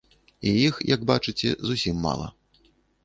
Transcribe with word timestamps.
І 0.51 0.53
іх, 0.67 0.79
як 0.93 1.03
бачыце, 1.11 1.49
зусім 1.73 1.95
мала. 2.07 2.27